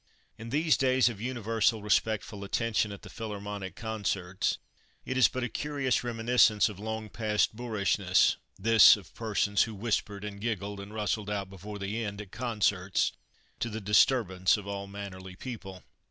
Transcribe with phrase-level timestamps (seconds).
[0.35, 4.57] In these days of universal respectful attention at the Philharmonic concerts
[5.05, 10.23] it is but a curious reminiscence of long passed boorishness, this of persons who whispered
[10.23, 13.11] and giggled, and rustled out before the end, at concerts,
[13.59, 15.83] to the disturbance of all mannerly people.